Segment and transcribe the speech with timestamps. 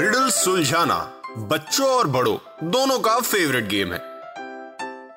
[0.00, 0.96] Riddle सुलझाना
[1.48, 2.36] बच्चों और बड़ों,
[2.70, 3.98] दोनों का फेवरेट गेम है।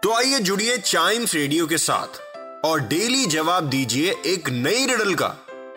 [0.02, 2.20] तो आइए जुड़िए चाइम्स रेडियो के साथ
[2.66, 5.28] और डेली जवाब दीजिए एक नई रिडल का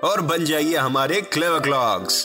[0.04, 2.24] और बन जाइए हमारे clever clocks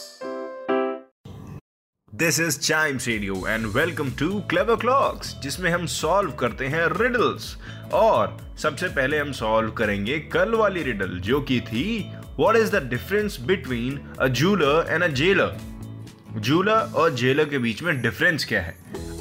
[2.12, 7.56] this is Chimes radio and welcome to clever clocks जिसमें हम सॉल्व करते हैं रिडल्स
[8.04, 11.86] और सबसे पहले हम सॉल्व करेंगे कल वाली रिडल जो की थी
[12.40, 15.71] what is the difference between a jeweller and a jailer
[16.38, 18.76] jeweller और जेलर के बीच में डिफरेंस क्या है?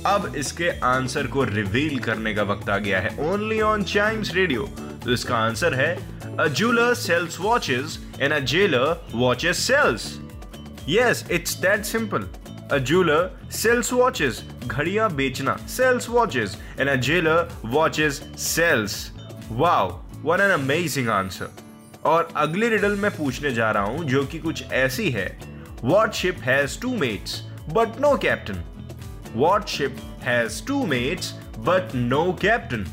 [0.07, 4.63] अब इसके आंसर को रिवील करने का वक्त आ गया है ओनली ऑन चाइम्स रेडियो
[5.05, 10.21] तो इसका आंसर है a jeweller sells watches and a jailer watches sells
[10.89, 12.29] yes it's that simple
[12.73, 19.13] a jeweller sells watches घड़ियाँ बेचना sells watches and a jailer watches sells
[19.51, 21.49] wow one an amazing answer
[22.05, 25.50] और अगली riddle मैं पूछने जा रहा हूँ, जो कि कुछ ऐसी है
[25.83, 28.63] What ship has two mates, but no captain?
[29.33, 32.85] What ship has two mates, but no captain?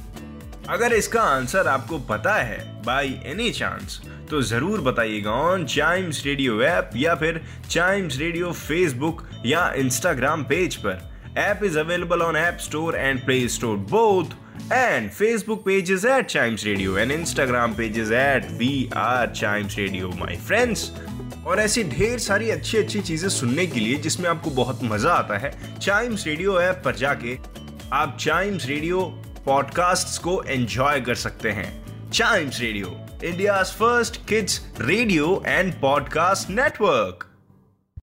[0.69, 3.99] अगर इसका आंसर आपको पता है बाय एनी चांस
[4.29, 10.75] तो ज़रूर बताइएगा ऑन चाइम्स रेडियो ऐप या फिर चाइम्स रेडियो फेसबुक या इंस्टाग्राम पेज
[10.85, 11.01] पर
[11.37, 14.35] app is available on app store and play store both
[14.71, 19.77] and Facebook page is at Chimes radio and Instagram page is at we are Chimes
[19.77, 20.91] radio my friends
[21.47, 25.37] और ऐसी ढेर सारी अच्छी अच्छी चीज़ें सुनने के लिए जिसमें आपको बहुत मज़ा आता
[25.37, 27.37] है चाइम्स रेडियो ऐप पर जाके
[27.93, 29.01] आप चाइम्स रेडियो
[29.45, 31.69] पॉडकास्ट को एंजॉय कर सकते हैं।
[32.11, 37.26] Chimes radio India first kids radio and podcast network